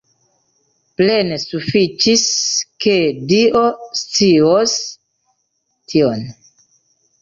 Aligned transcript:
Plene 1.01 1.37
sufiĉis, 1.43 2.25
ke 2.87 2.97
Dio 3.35 3.65
scios 4.03 4.77
tion. 5.93 6.31